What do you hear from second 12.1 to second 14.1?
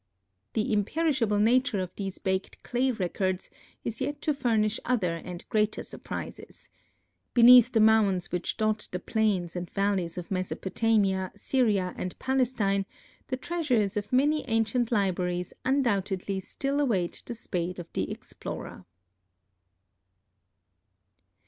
Palestine, the treasures